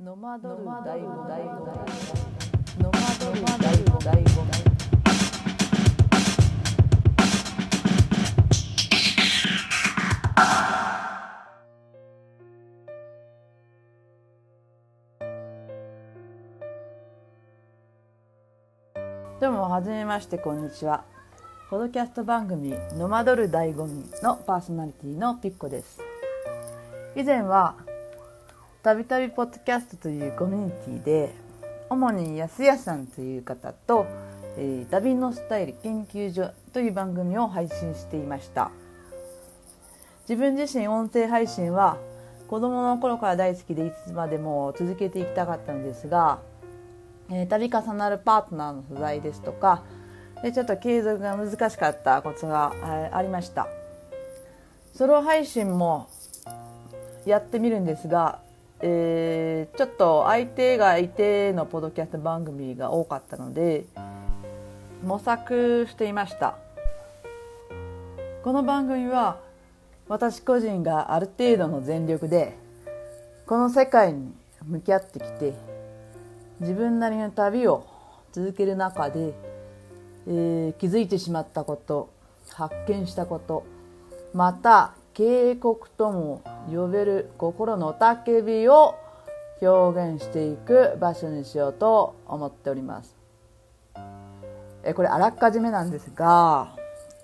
[0.00, 1.66] ノマドル大悟大悟
[2.78, 4.44] ノマドル大悟大悟
[19.40, 21.02] どうもはじめましてこんにちは。
[21.70, 25.98] ポドキャスト番組ノマドル醍醐味のパーソナリティのピッコです。
[27.16, 27.74] 以前は
[28.80, 31.34] たびたびポッドキャストというコミュニティで
[31.90, 34.06] 主に安谷さんという方と、
[34.56, 38.70] えー、旅のスタイル研究所という番組を配信していました。
[40.28, 41.96] 自分自身音声配信は
[42.46, 46.38] 子供の頃から大好きでいつまでも続けていきたかったのですが、
[47.30, 49.82] えー、度重なるパートナーの不在ですとか
[50.42, 52.72] でちょっと継続が難しかったことが
[53.10, 53.66] ありました。
[54.94, 56.08] ソロ配信も
[57.26, 58.46] やってみるんですが
[58.80, 63.84] えー、ちょっと相手がいてのポドキャスト番組が多かったので
[65.02, 66.56] 模索していました。
[68.44, 69.40] この番組は
[70.08, 72.56] 私個人がある程度の全力で
[73.46, 74.32] この世界に
[74.64, 75.54] 向き合ってきて
[76.60, 77.86] 自分なりの旅を
[78.32, 79.34] 続ける中で、
[80.26, 82.10] えー、気づいてしまったこと
[82.50, 83.66] 発見したこと
[84.32, 88.94] また警告とも呼べる心の叫びを
[89.60, 93.16] 表現していく場所にしようと思っております。
[94.84, 96.68] えこれあらかじめなんですが、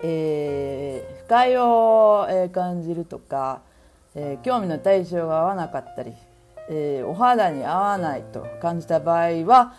[0.02, 3.60] えー、不快を、え感じるとか、
[4.16, 6.14] えー、興味の対象が合わなかったり、
[6.68, 9.72] えー、お肌に合わないと感じた場合は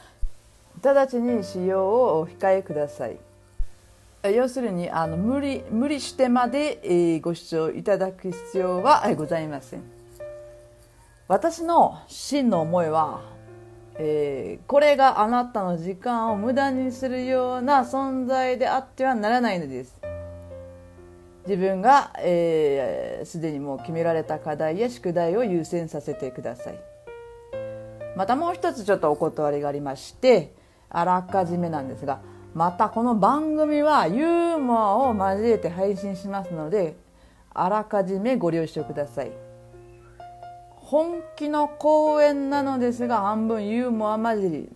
[0.81, 3.24] 直ちに使用をお控えください。
[4.29, 9.83] 要するにあの無理無理してまで、えー、ご視聴いただく必要はございません。
[11.27, 13.21] 私の真の思いは、
[13.95, 19.97] えー、これがあなたの時間を無駄にするような存在であってはならないのです。
[21.47, 26.79] 自分がすで、えー、にもう決められた課題や宿題を優先させてください。
[28.15, 30.53] またもう一つちょっとお断りがありまして
[30.89, 32.21] あらかじめなんですが
[32.55, 36.95] またこの番組はユーモアを交えて配信しますので
[37.53, 39.31] あらかじめご了承ください。
[40.69, 44.69] 本気の講演なのですが半分ユーモア混じり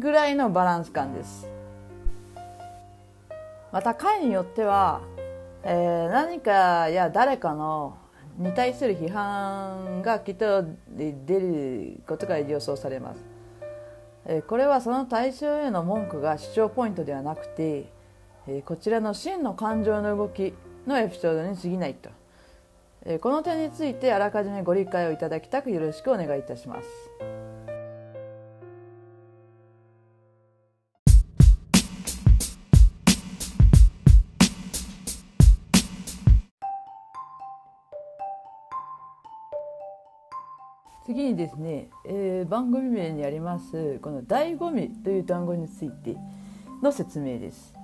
[0.00, 1.46] ぐらいのバランス感です。
[3.70, 5.00] また回によっては、
[5.62, 7.98] えー、何かや誰かの
[8.36, 13.31] に対する批判がきっと出ることが予想されます。
[14.46, 17.92] これはその対象への文句が主張ポイントではなくて
[18.64, 20.54] こちらの真の感情の動き
[20.86, 22.10] のエピソードに過ぎないと
[23.20, 27.51] この点についてあらかじめご理解をいただきたくよろしくお願いいたします。
[41.04, 46.16] 次にですね、えー、番組名にありますこの「醍醐味」という単語について
[46.82, 47.74] の説明です。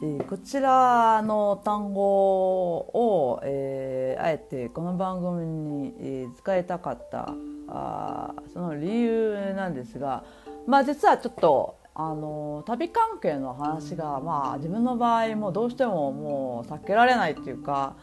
[0.00, 7.34] えー、こちらの単語を、えー、あえてこの番組に、えー、使いたかった
[7.66, 10.22] あその理由なんですが、
[10.68, 17.96] まあ、実はちょっとあの旅関係の話が、まあ、自分の場合もどうしてももう避けられないっていうか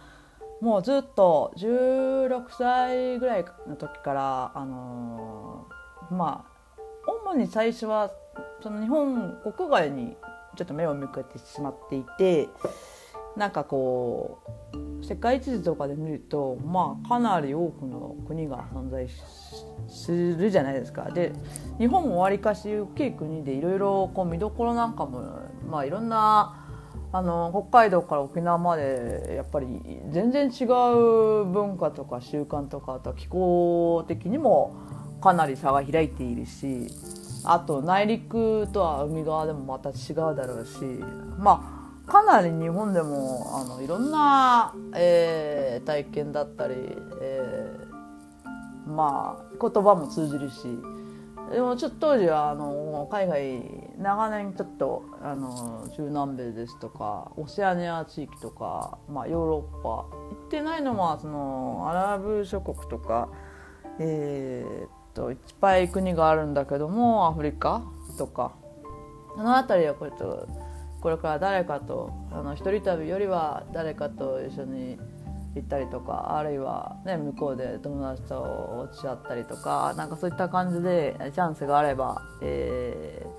[0.61, 6.55] もうずっと16歳ぐらいの時からあのー、まあ
[7.07, 8.11] 主に最初は
[8.61, 10.15] その日本国外に
[10.55, 12.49] ちょっと目を向けてしまっていて
[13.35, 14.41] なんかこ
[14.73, 19.07] う世界地図とかで見るとまあかなり多くの国が存在
[19.87, 21.11] するじゃないですか。
[21.11, 21.33] で
[21.77, 25.21] 日本もわりかし大きい国でいろいろ見どころなんかも
[25.69, 26.64] まあいろんな
[27.15, 29.67] あの北海道から沖縄までやっぱり
[30.09, 34.75] 全然違う文化とか習慣とかあと気候的にも
[35.21, 36.87] かなり差が開いているし
[37.45, 40.83] あと内陸とは海側でもまた違うだろうし
[41.37, 46.73] まあかなり日本でもあのいろんな、えー、体験だったり、
[47.21, 50.63] えー、まあ言葉も通じるし
[51.53, 59.89] でもちょっと当時はあの海外長年ちょっとあの中南米ですとかオセアニア地域とか、まあ、ヨーロッパ
[60.35, 63.29] 行ってないのはそのアラブ諸国とか、
[63.99, 67.83] えー、っといっぱい国があるんだけどもアフリカ
[68.17, 68.55] とか。
[69.35, 70.47] その辺りはこれと
[71.01, 74.97] これから誰かとあの一人旅よりは誰かと一緒に
[75.55, 83.34] 行ったりとかあるいは、ね、向こうで友達と落ち合ったりとかなんかそういった感じでチャンスがあれば、えー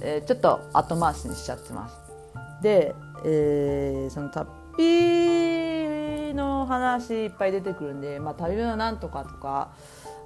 [0.00, 1.96] えー、ちょっと後回しにしちゃってます。
[2.62, 2.94] で、
[3.24, 9.72] えー、その旅の話いっぱい出てくるんで、まあ、旅のなんとかとか、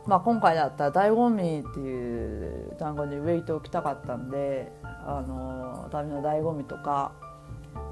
[0.07, 7.13] まあ、今回だったら醍醐味っていう単語にウェイトを置きたかったんであの旅の醍醐味とか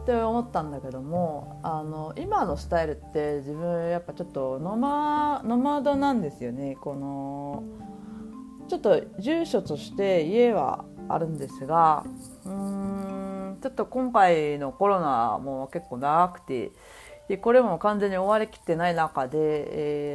[0.02, 7.64] って思ったんだけどもあの今のスタイルって自分やっぱちょっとノマノマドなんですよねこの
[8.68, 12.04] ちょっと住所として家はあるんですが
[12.44, 16.72] うーんちょっと今回のコロナも結構長くて
[17.28, 19.38] でこれも完全に終わりきってない中で、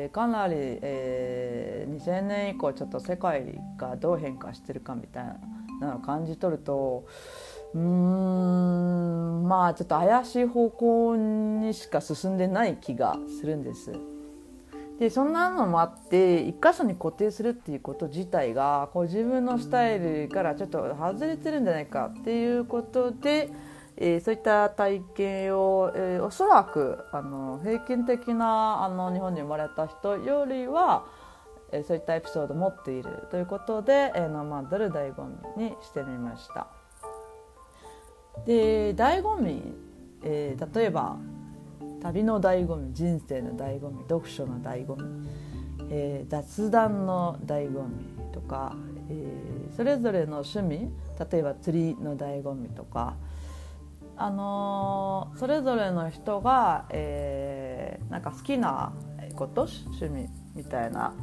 [0.04, 5.26] えー、かなり、えー、2000年以降ちょっと世界がどう変化してるかみたい
[5.82, 7.08] なのを感じ取ると
[7.74, 14.19] うーんまあちょっと怪しい方向にしか進んでない気がするんです。
[15.00, 23.50] でそんなのもあって一箇所に固定するっていうこと自体がこう自分のスタイルからちょっと外れてるんじゃないかっていうことで、
[23.96, 31.06] えー、そういった体験を、えー、おそらくあの平均的なあの日本に生まれた人よりは、
[31.72, 35.24] えー、そういったエピソードを持っているということで、えー、ノマドル醍醐
[35.56, 36.68] 味にしてみました。
[38.46, 39.62] で醍醐味、
[40.24, 41.18] えー、例えば
[42.02, 45.28] 旅の醍醐味人生の醍醐味読書の醍醐味、
[45.90, 48.76] えー、雑談の醍醐味とか、
[49.10, 50.90] えー、それぞれの趣味
[51.32, 53.16] 例えば釣りの醍醐味とか、
[54.16, 58.94] あのー、それぞれの人が、えー、なんか好きな
[59.36, 61.14] こと趣味みたいな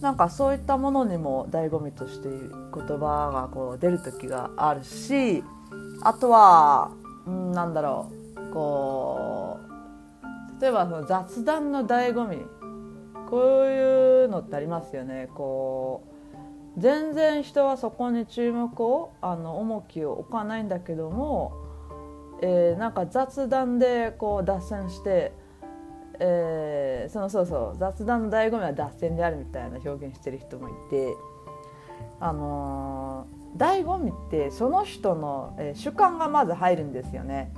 [0.00, 5.42] なんかそういったものにも醍醐味として言葉がこう出る時があるし
[6.02, 6.92] あとは、
[7.26, 9.67] うん、なんだろうこう
[10.60, 12.38] 例えばその雑談の醍醐味
[13.28, 16.04] こういうのってありますよねこ
[16.76, 21.52] う全然人はそこに注目をあの重きを置かないんだけども、
[22.42, 25.32] えー、なんか雑談でこう脱線して、
[26.20, 31.14] えー、そのそうそう雑談の醍醐味は脱線であるみたいな表現してる人もいて
[32.20, 37.52] あのー醍醐味ってその人の、え、主観がまず入るんですよね。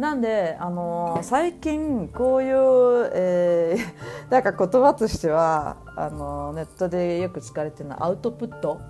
[0.00, 8.80] なんで、あのー、最近こういう、えー、 なんか言葉としてはあのー、ネットでよく使われてるのはアウトプット。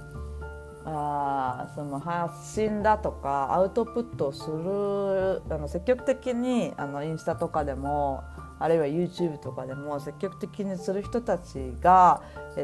[0.83, 8.25] あその発信だとかアウトプットをするあの積極的にあのインスタとかでも
[8.59, 12.23] あるいは YouTube とかでも積極的にする人たちが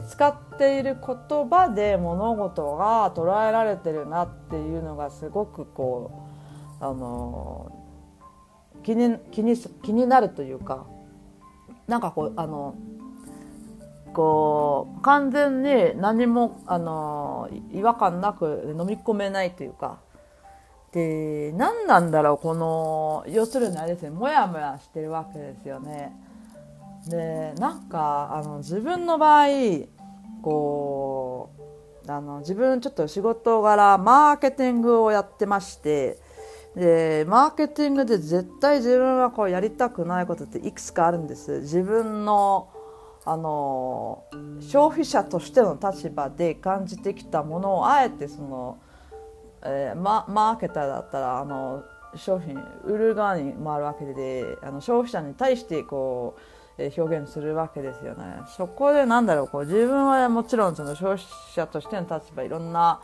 [0.09, 6.23] 使っている言葉で物事が捉えられてるなっていうのがすごくこ
[6.81, 7.76] うあの
[8.87, 10.87] 気に気に気になるというか
[11.89, 12.77] なんかこうあの
[14.13, 19.99] こう完全に何もあの違和感なく飲み込めないというか
[20.93, 26.15] で何なんだろうこの要するにあれですねモヤモヤしてるわけですよね。
[27.09, 29.49] でなんかあの自分の場合
[30.43, 31.51] こ
[32.07, 36.19] うあの自分ちょっと仕事柄マーケティングをやってまして
[36.77, 42.71] でマーケティングで絶対自分はこうやりたくないことっていくつかあるんです自分の
[43.25, 44.23] あの
[44.61, 48.79] 消費者としての立場で感じてきたものをあえてその
[49.65, 51.83] えー、ママーケターだったらあの
[52.15, 56.37] 商品売る側に回るわけであの消費者に対してこ
[56.79, 58.25] う、えー、表現するわけですよね。
[58.57, 61.25] そこでなんだろうこう自分はもちろんその消費
[61.55, 63.01] 者としての立場いろんな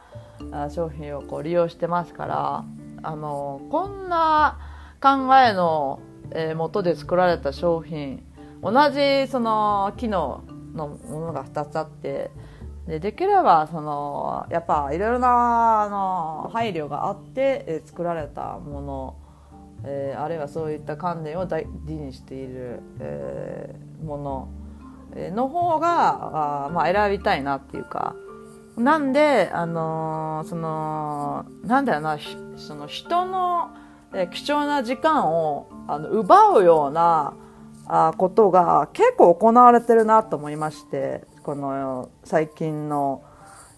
[0.71, 2.65] 商品をこう利用してますから
[3.03, 4.59] あのこんな
[5.01, 8.23] 考えの、えー、元で作られた商品
[8.63, 10.45] 同じその機能
[10.75, 12.31] のものが2つあって
[12.87, 19.17] でできればそのやっぱいろいろなあの配慮があって、え作られたもの、
[19.85, 24.49] えー、あるいはそういった観念を大事にしている、えー、もの
[25.15, 28.17] の方があ、まあ、選びたいなっていうか
[28.77, 32.19] なんで、あのー、そのなんだよな
[32.57, 33.71] その人の、
[34.15, 37.35] え、貴重な時間をあの奪うような
[37.87, 43.23] あことが結構行われてるなと思いましてこの最近の、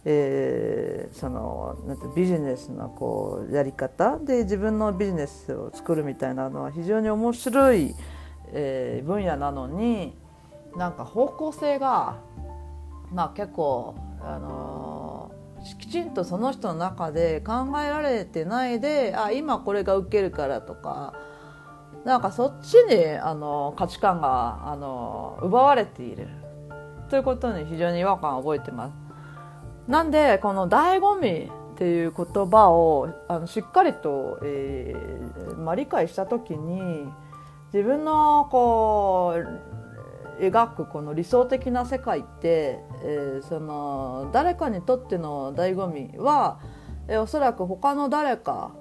[0.04, 7.94] えー、そのなんてビジネスのこうやり方で自分のビジネスを作るみたいなのは非常に面白い、
[8.52, 10.14] えー、分野なのに
[10.76, 12.18] なんか方向性が、
[13.12, 13.94] まあ、結構、
[14.26, 21.14] あのー、きちんとその人の中で考えられてないであ今これが受けるからとか
[22.04, 26.28] なんかそっちにあの価値観があの奪われている
[27.08, 28.94] ということに非常に違和感を覚えてます。
[29.88, 37.06] なんでこの醍醐味っていう言葉をあのしっかりと、えーまあ、理解した時に
[37.72, 39.73] 自分のこう
[40.40, 46.60] 描くこの理想的な世界って、えー、その誰かにとっての醍醐味は、
[47.08, 48.72] えー、おそらく他の誰か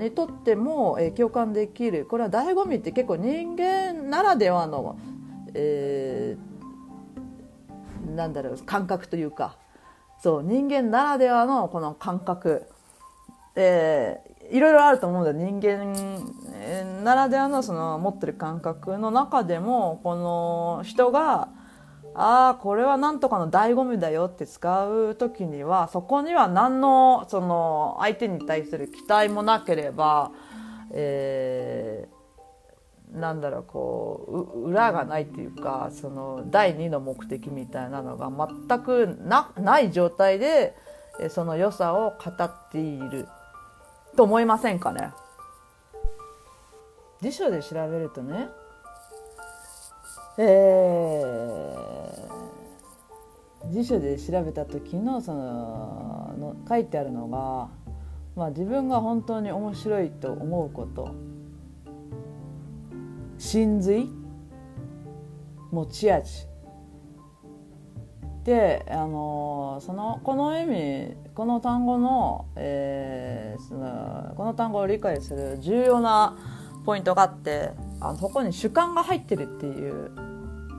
[0.00, 2.06] にとっても、えー、共感できる。
[2.06, 4.98] これは醍醐味って結構人間ならではの、
[5.54, 9.56] えー、なんだろう感覚というか。
[10.18, 12.66] そう人間ならではのこの感覚、
[13.54, 21.48] えー、いろいろあると思うんだ人間ならではのその持ってる感覚の中でもこの人が
[22.14, 30.32] ああこれはなんとかの醍醐味だよって使う時にはそこには何のその相手に対する期待もなければ、
[30.92, 32.08] え
[33.12, 38.30] なんだろうこう裏がないっていうかその第二の目的みたいなのが
[38.68, 40.74] 全くなない状態で
[41.28, 43.28] その良さを語っている。
[44.16, 45.12] と思いませんかね？
[47.20, 48.48] 辞書で調べるとね
[50.38, 57.68] えー、辞書で調べた時のそのの書いてあるのが、
[58.36, 61.14] まあ、自分が本当に面白いと思うこと
[63.38, 64.10] 真髄
[65.70, 66.46] 持ち味
[68.46, 76.38] であのそのこの意味この単語の,、えー、そのこの単語を理解する重要な
[76.84, 80.12] ポイントがあってあのそこに主観が入ってるっていう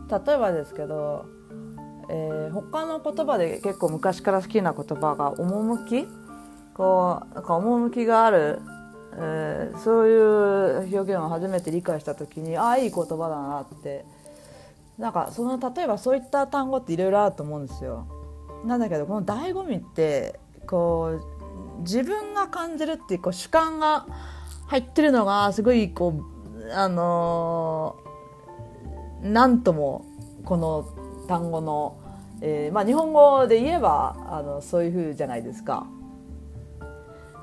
[0.09, 1.25] 例えばですけど、
[2.09, 6.07] えー、他の言葉で結構昔から好きな言葉が「趣」
[6.73, 8.61] こうなんか趣がある
[9.19, 14.05] えー、そういう表現を初めて理解した時にああいい言葉だなって
[14.97, 18.07] なんかその例えばそういった単語っていろいろあると思うんですよ。
[18.65, 21.19] なんだけどこの醍醐味ってこ
[21.77, 24.07] う自分が感じるっていうこう主観が
[24.67, 26.13] 入ってるのがすごいこ
[26.59, 30.05] うあのー、なんとも
[30.43, 30.89] この
[31.27, 31.99] 単語の、
[32.41, 35.85] えー、まあ、日本語で言えばあのそういうふうじゃないですか。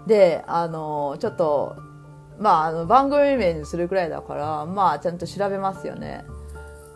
[0.06, 1.76] であのちょっと
[2.38, 6.24] まああの番組名にするくらいだからまあちゃんと調べますよね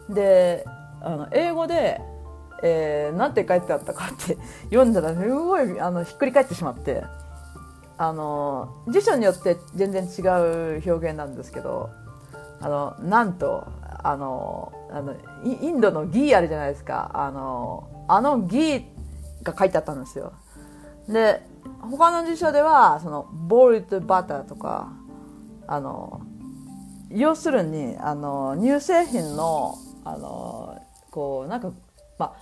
[0.09, 0.65] で
[1.01, 2.01] あの英語で、
[2.63, 4.37] えー、なんて書いてあったかって
[4.71, 7.05] 読んだらすごいあのひっくり返ってしまって。
[8.01, 11.91] あの辞書によって全然違う表現なんですけど
[12.61, 13.67] あのなんと
[14.05, 17.11] あのあのインドのギーあるじゃないですか。
[17.15, 18.85] あのあのギー
[19.43, 20.33] が書いてあったんですよ。
[21.09, 21.43] で
[21.81, 24.93] 他の辞書ではそのボールドバターとか
[25.67, 26.21] あの
[27.11, 29.77] 要するにあの乳製品の
[30.15, 31.73] あのこうなんか
[32.19, 32.35] ま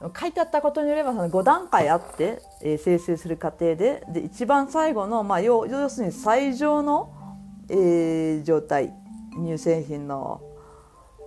[0.00, 7.12] あ書いてあったことによればその5段階あって、えー、生成する過程でで一番最後の、まあ、要要するに最上の、
[7.68, 8.92] えー、状態
[9.36, 10.42] 乳製品の。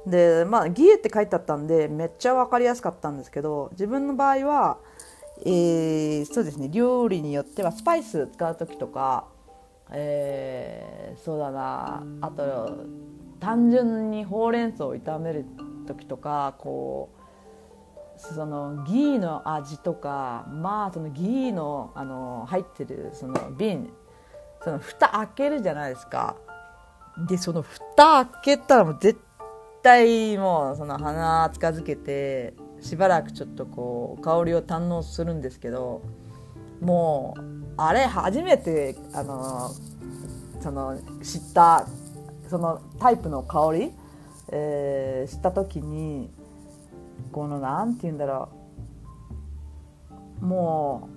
[0.07, 4.79] でまあギエって書いてあったんでめっちゃ分かりやすかったんですけど自分の場合は
[5.43, 9.25] えー、そうですね料理によってはスパイス使う時とか、
[9.91, 12.85] えー、そうだなあと
[13.39, 15.45] 単純にほうれん草を炒める
[15.85, 23.89] 時とかこうそのギーの味とかまあそのギーのあの入ってるその瓶
[24.63, 26.35] その蓋開けるじゃないですか。
[27.27, 29.19] でその蓋開けたらもう絶
[29.83, 36.01] 対もうその鼻近づけてしばらくちょっとこう香りを堪能するんですけど
[36.79, 37.41] もう
[37.77, 39.71] あれ初めてあの
[40.61, 41.87] その知った
[42.47, 43.91] そのタイプの香り、
[44.51, 46.29] えー、知った時に
[47.31, 48.49] この何て言うんだろ
[50.41, 50.45] う。
[50.45, 51.09] も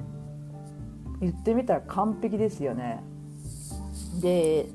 [1.17, 3.03] う言ってみたら完璧ですよね。
[4.21, 4.67] で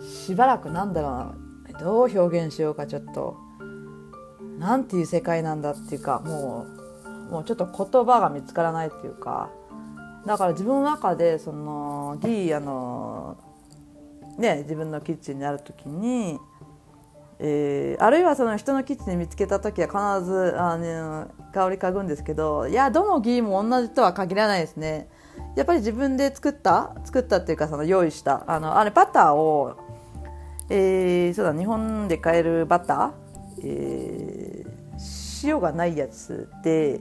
[0.00, 1.34] しばらくなんだろ
[1.78, 3.36] うどう表現しようかちょっと。
[4.58, 6.66] なんていう世界なんだっていうかも
[7.28, 9.50] うもうちょっと言葉が見つからないっていうか。
[10.26, 13.36] だから自分の中でそのギーあの
[14.38, 16.38] ね自分のキッチンにある時に、
[17.44, 25.08] えー、あるいはその人のキッチンに見つけた時は必ずあの香り嗅ぐんですけどいやどのギーも同じとは限らないですね。
[25.56, 29.76] やっぱり自分で作った作ったっていうかその用意したあのあれバターを、
[30.70, 33.22] えー、そうだ日本で買えるバター
[33.64, 37.00] えー、塩がないやつで、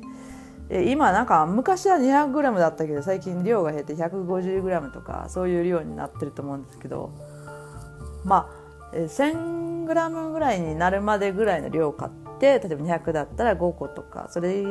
[0.70, 7.12] え今なんか昔は 200g だったけど最近量が減って 150g とかそういう量になってると思うんですけど
[8.24, 8.61] まあ
[8.94, 14.64] 1000g ぐらいになるまでぐらいの量を買って例えば200だったら5個とかそれ以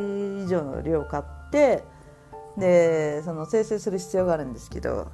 [0.46, 1.84] 上の量を買って
[2.56, 5.10] でその生成する必要があるんですけど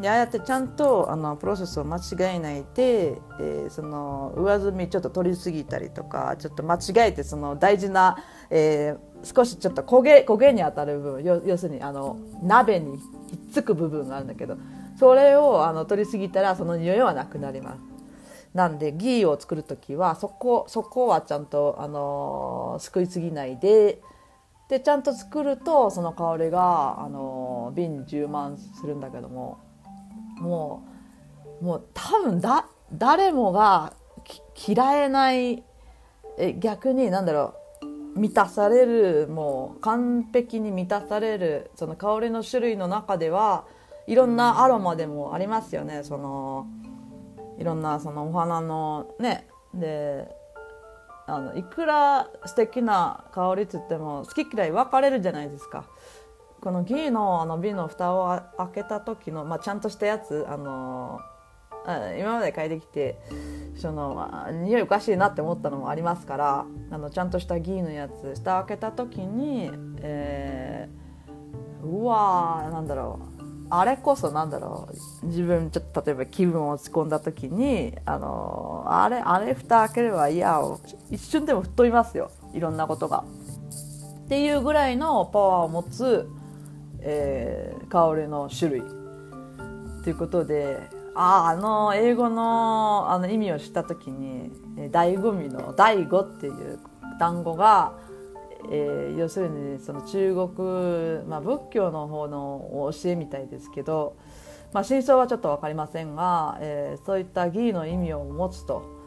[0.00, 2.00] ああやってちゃんとあのプロセスを間違
[2.36, 8.16] えないで、えー、その上積みちょっと取りすぎたりとかちょっと間違えてその大事な、
[8.50, 13.02] えー、少しちょっと焦げ焦げに当たる部分要するにあの鍋にひ
[13.34, 14.56] っつく部分があるんだけど
[14.98, 17.87] それをあの取りすぎたらその匂いはなくなります。
[18.54, 24.00] なんでギーを作る時はそこそこはちゃんと、あのー、すくいすぎないで
[24.68, 29.58] でちゃんと作るとその香りが、あのー、瓶に充満するんだけども
[30.38, 30.84] も
[31.60, 33.92] うもう多分だ誰もが
[34.66, 35.62] 嫌えない
[36.38, 37.54] え逆に何だろ
[38.14, 43.64] う満たされるもう完璧に満たされるその香りの種類の中では
[44.06, 46.66] いろんなアロマでもありますよねその
[47.58, 50.28] いろんなそのお花のねで
[51.26, 55.84] あのいくら素敵な香りっつっても好き嫌い分かれるじゃないですか。
[56.60, 61.20] このギーのあの瓶の蓋を開けた時の、まあ、ちゃんとしたやつあの
[62.18, 63.18] 今まで嗅いできて
[63.76, 64.28] その
[64.64, 69.70] 匂いおかしいなって思ったのもありますからあのちゃんとしたギーのやつ蓋開けた時に、
[70.02, 73.37] えー、うわーなんだろう
[73.70, 74.88] あれこそなんだろ
[75.22, 75.26] う。
[75.26, 80.60] 自分ちょっと例えば気分を落ち込んだ時にあのあれあれ蓋開ければいや
[81.10, 82.30] 一瞬でも吹っ飛びますよ。
[82.54, 83.24] いろんなことが。
[84.24, 86.28] っていうぐらいのパワーを持つ
[87.00, 88.82] えー、香りの種類。
[90.02, 94.50] ということでああの英語のあの意味を知った時に
[94.90, 96.78] 醍醐味の「醍醐」っていう
[97.18, 97.94] 単語が、
[98.70, 104.16] えー、要するにその中国、まあ、仏教の方の教えみたいですけど、
[104.72, 108.98] まあ、真相はちょっと分かりませんが、えー、そういった義の意味を持つと。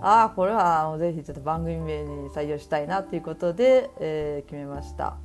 [0.00, 5.16] ああこれはぜひちょっと番組名に採用したいなということで、えー、決めました。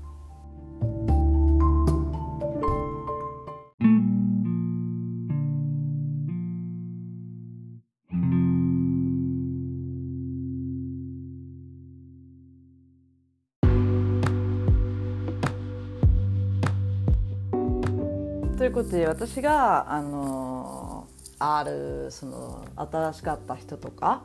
[18.69, 21.07] いうことで私があの
[21.39, 24.23] あるその新しかった人とか、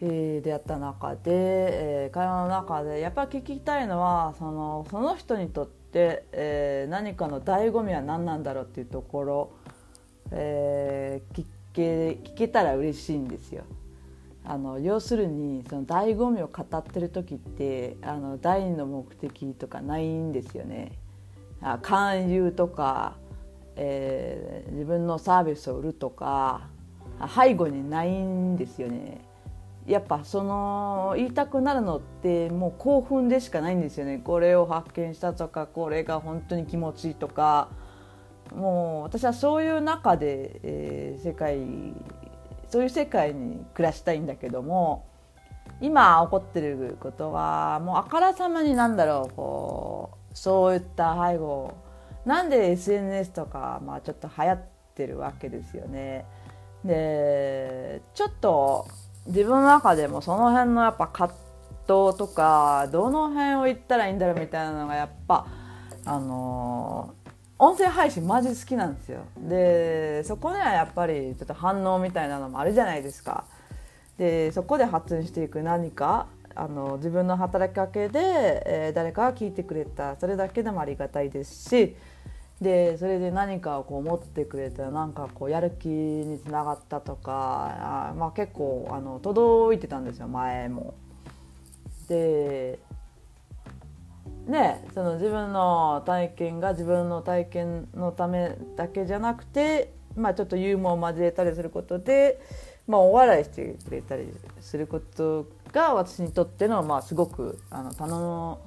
[0.00, 9.52] えー、出会った中で、えー、会話の中でやっぱり聞きたいのはそのその人にとって、えー、何かの醍醐味は何なんだろうっていうところ、
[10.30, 13.64] えー、聞け聞けたら嬉しいんですよ。
[14.44, 20.98] あの要するにその醍醐味を語ってる時ってあの第二の目的とかないんですよね。
[21.62, 23.14] あ勧誘とか
[23.76, 26.68] えー、自分のサービスを売るとか
[27.34, 29.20] 背後にないんですよね。
[29.86, 37.68] やっぱその言いたくなるのってもう興奮でしかないんですよねこれを発見したとかこれが本当に気持ちいいとか
[38.54, 41.58] もう私はそういう中で、えー、世界
[42.68, 45.04] そういう世界に暮らしたいんだけども
[45.80, 51.74] 今起こってることはもうあからさまになんだろうこうそういった背後
[52.24, 54.62] なんで SNS とか、まあ、ちょっと流行っ
[54.94, 56.24] てるわけですよね。
[56.84, 58.86] でちょっと
[59.26, 61.36] 自分の中でもその辺のやっぱ葛
[61.86, 65.46] 藤とかどの辺を言ったらいいんだろうみたいなのがやっぱ
[66.04, 67.14] あの
[67.58, 73.44] 音声配信マジ好きなんですよでそこにはやっぱりちょっと反応みたいなのもあるじゃないですか
[74.18, 81.96] でそこで発展していく何かあの自分の働きかけで、えー、誰かが聞いてくれたそれだけでもありがたいですし
[82.62, 90.94] でそれで何かをこう持ってくれたなんかこうやる気につながったとかあ、まあ、結構あの届いてたんですよ前も。
[92.08, 92.78] で
[94.46, 102.40] ねその自分の体験が自分の体験のためだけじゃなくて、まあ、ちょっとユーモアを交えたりすることで、
[102.86, 104.28] まあ、お笑いしてくれたり
[104.60, 108.58] することが私にとっての、まあ、すごくあの頼む、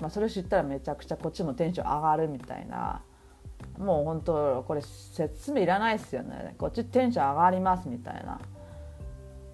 [0.00, 3.02] まあ、それを知ったらめちゃくちゃこっちもテンション上がるみたいな。
[3.78, 8.40] もう本当これ説明いらないですよねこっちテンション上がりますみたいな。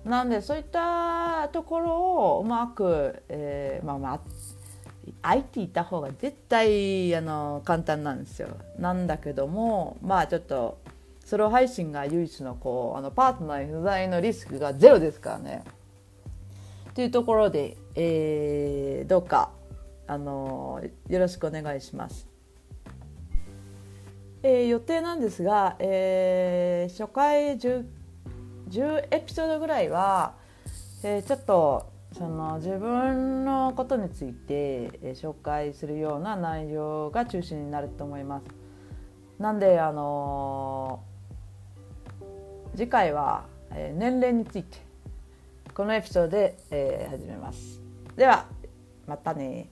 [0.05, 4.21] なんでそういったところをうまく、えー、まあまあ
[5.23, 8.49] 相手いた方が絶対あの簡単なんですよ。
[8.79, 10.79] なんだけどもまあちょっと
[11.25, 15.65] ソロ配信が唯一のこうあのパートナー不在のリスクがゼロですからね。
[16.95, 19.51] というところで、えー、どうか
[20.07, 22.32] あのよろしくお願いします。
[24.45, 27.85] えー、予定なんですが、えー、初回 10,
[28.71, 30.35] 10エピソードぐらいは、
[31.05, 38.47] えー、ちょっとその自分のことについて、えー、紹介するような内容が中心になると思います。
[39.39, 44.79] なんであのー、次回は、えー、年齢について
[45.73, 47.81] このエピソードで、えー、始めます。
[48.17, 48.47] では
[49.07, 49.69] またね